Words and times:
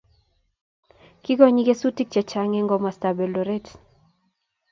kikonyei 1.23 1.67
kesutik 1.67 2.07
chechang 2.13 2.51
eng 2.57 2.69
komostab 2.71 3.17
Eldoret 3.25 3.65